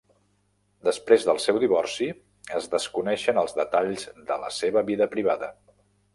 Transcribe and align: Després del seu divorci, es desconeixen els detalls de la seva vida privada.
Després 0.87 1.25
del 1.27 1.41
seu 1.43 1.59
divorci, 1.63 2.07
es 2.61 2.71
desconeixen 2.73 3.43
els 3.43 3.55
detalls 3.61 4.09
de 4.33 4.41
la 4.47 4.53
seva 4.59 4.87
vida 4.91 5.11
privada. 5.15 5.55